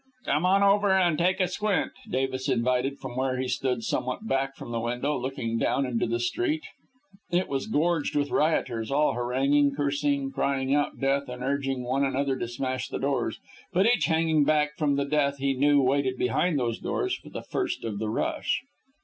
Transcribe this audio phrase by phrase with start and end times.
[0.25, 4.55] "Come on over and take a squint," Davies invited from where he stood, somewhat back
[4.55, 6.63] from the window, looking down into the street.
[7.29, 12.35] It was gorged with rioters, all haranguing, cursing, crying out death, and urging one another
[12.39, 13.37] to smash the doors,
[13.73, 17.43] but each hanging back from the death he knew waited behind those doors for the
[17.43, 18.63] first of the rush.